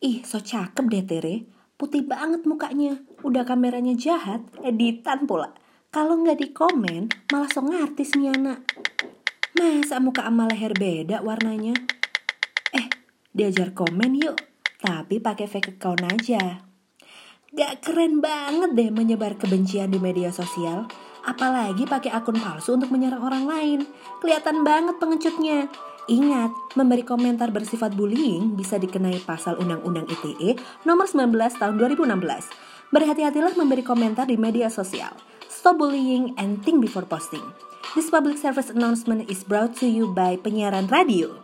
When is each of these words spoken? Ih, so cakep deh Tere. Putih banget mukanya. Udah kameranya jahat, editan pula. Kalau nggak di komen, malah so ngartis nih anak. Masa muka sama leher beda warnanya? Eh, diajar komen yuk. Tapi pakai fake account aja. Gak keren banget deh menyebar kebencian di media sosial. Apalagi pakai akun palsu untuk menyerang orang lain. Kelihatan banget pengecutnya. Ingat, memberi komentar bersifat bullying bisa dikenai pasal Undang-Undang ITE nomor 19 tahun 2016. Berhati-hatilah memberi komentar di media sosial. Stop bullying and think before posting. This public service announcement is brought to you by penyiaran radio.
Ih, 0.00 0.24
so 0.24 0.40
cakep 0.40 0.88
deh 0.88 1.04
Tere. 1.04 1.44
Putih 1.76 2.00
banget 2.00 2.48
mukanya. 2.48 2.96
Udah 3.20 3.44
kameranya 3.44 3.92
jahat, 3.92 4.40
editan 4.64 5.28
pula. 5.28 5.52
Kalau 5.92 6.16
nggak 6.16 6.40
di 6.40 6.48
komen, 6.56 7.12
malah 7.28 7.52
so 7.52 7.60
ngartis 7.60 8.16
nih 8.16 8.32
anak. 8.32 8.64
Masa 9.52 10.00
muka 10.00 10.24
sama 10.24 10.48
leher 10.48 10.72
beda 10.72 11.20
warnanya? 11.20 11.76
Eh, 12.72 12.88
diajar 13.36 13.76
komen 13.76 14.16
yuk. 14.16 14.40
Tapi 14.80 15.20
pakai 15.20 15.44
fake 15.44 15.76
account 15.76 16.00
aja. 16.08 16.64
Gak 17.52 17.84
keren 17.84 18.24
banget 18.24 18.72
deh 18.72 18.88
menyebar 18.88 19.36
kebencian 19.36 19.92
di 19.92 20.00
media 20.00 20.32
sosial. 20.32 20.88
Apalagi 21.28 21.84
pakai 21.84 22.08
akun 22.08 22.40
palsu 22.40 22.72
untuk 22.72 22.88
menyerang 22.88 23.20
orang 23.20 23.44
lain. 23.44 23.80
Kelihatan 24.24 24.64
banget 24.64 24.96
pengecutnya. 24.96 25.68
Ingat, 26.10 26.74
memberi 26.74 27.06
komentar 27.06 27.54
bersifat 27.54 27.94
bullying 27.94 28.58
bisa 28.58 28.82
dikenai 28.82 29.22
pasal 29.22 29.54
Undang-Undang 29.62 30.10
ITE 30.10 30.58
nomor 30.82 31.06
19 31.06 31.30
tahun 31.54 31.78
2016. 31.78 32.90
Berhati-hatilah 32.90 33.54
memberi 33.54 33.86
komentar 33.86 34.26
di 34.26 34.34
media 34.34 34.66
sosial. 34.66 35.14
Stop 35.46 35.78
bullying 35.78 36.34
and 36.34 36.58
think 36.66 36.82
before 36.82 37.06
posting. 37.06 37.42
This 37.94 38.10
public 38.10 38.42
service 38.42 38.74
announcement 38.74 39.30
is 39.30 39.46
brought 39.46 39.78
to 39.78 39.86
you 39.86 40.10
by 40.10 40.34
penyiaran 40.34 40.90
radio. 40.90 41.39